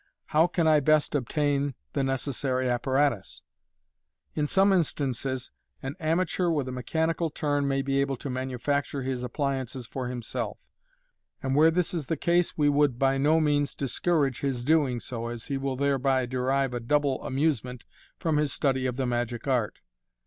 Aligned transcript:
"How 0.33 0.47
can 0.47 0.67
I 0.67 0.79
best 0.79 1.13
obtain 1.13 1.75
the 1.93 2.03
necessary 2.03 2.67
apparatus?" 2.67 3.43
In 4.35 4.47
some 4.47 4.73
instances, 4.73 5.51
an 5.83 5.95
amateur 5.99 6.49
with 6.49 6.67
a 6.67 6.71
mechanical 6.71 7.29
turn 7.29 7.67
may 7.67 7.83
be 7.83 8.01
able 8.01 8.15
to 8.17 8.29
manufacture 8.31 9.03
his 9.03 9.21
appliances 9.21 9.85
for 9.85 10.07
himself, 10.07 10.57
and 11.43 11.53
where 11.55 11.69
this 11.69 11.93
is 11.93 12.07
the 12.07 12.17
case, 12.17 12.57
we 12.57 12.67
would 12.67 12.97
by 12.97 13.19
no 13.19 13.39
means 13.39 13.75
discourage 13.75 14.39
his 14.39 14.65
doing 14.65 14.99
so, 14.99 15.27
as 15.27 15.45
he 15.45 15.57
will 15.59 15.75
thereby 15.75 16.25
derive 16.25 16.73
a 16.73 16.79
double 16.79 17.23
amusement 17.23 17.85
from 18.17 18.37
his 18.37 18.51
study 18.51 18.87
of 18.87 18.95
the 18.95 19.05
magic 19.05 19.45
art. 19.45 19.81